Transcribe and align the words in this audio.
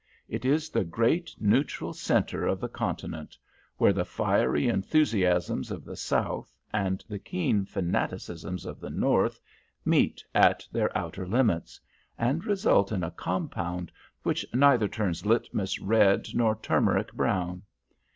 It 0.27 0.45
is 0.45 0.71
the 0.71 0.83
great 0.83 1.35
neutral 1.39 1.93
centre 1.93 2.47
of 2.47 2.59
the 2.59 2.67
Continent, 2.67 3.37
where 3.77 3.93
the 3.93 4.03
fiery 4.03 4.67
enthusiasms 4.67 5.69
of 5.69 5.85
the 5.85 5.95
South 5.95 6.57
and 6.73 7.05
the 7.07 7.19
keen 7.19 7.65
fanaticisms 7.67 8.65
of 8.65 8.79
the 8.79 8.89
North 8.89 9.39
meet 9.85 10.25
at 10.33 10.67
their 10.71 10.89
outer 10.97 11.27
limits, 11.27 11.79
and 12.17 12.43
result 12.47 12.91
in 12.91 13.03
a 13.03 13.11
compound 13.11 13.91
which 14.23 14.43
neither 14.55 14.87
turns 14.87 15.23
litmus 15.23 15.79
red 15.79 16.29
nor 16.33 16.55
turmeric 16.55 17.13
brown. 17.13 17.61